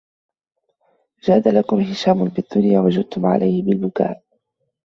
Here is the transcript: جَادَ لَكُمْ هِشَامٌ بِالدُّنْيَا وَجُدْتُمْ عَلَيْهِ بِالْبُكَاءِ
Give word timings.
جَادَ 1.23 1.47
لَكُمْ 1.47 1.79
هِشَامٌ 1.79 2.25
بِالدُّنْيَا 2.25 2.79
وَجُدْتُمْ 2.79 3.25
عَلَيْهِ 3.25 3.63
بِالْبُكَاءِ 3.63 4.23